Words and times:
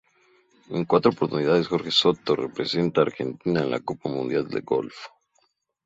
En 0.71 0.83
cuatro 0.85 1.11
oportunidades, 1.11 1.67
Jorge 1.67 1.91
Soto 1.91 2.35
representa 2.35 3.01
a 3.01 3.03
Argentina 3.03 3.61
en 3.61 3.69
la 3.69 3.81
Copa 3.81 4.09
Mundial 4.09 4.47
de 4.47 4.61
Golf. 4.61 4.95